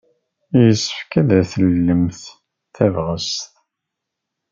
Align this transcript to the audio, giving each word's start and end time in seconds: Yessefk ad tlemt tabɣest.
Yessefk 0.63 1.11
ad 1.19 1.29
tlemt 1.51 2.21
tabɣest. 2.75 3.51